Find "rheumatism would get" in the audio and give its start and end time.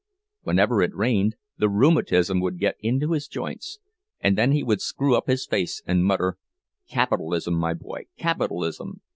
1.69-2.75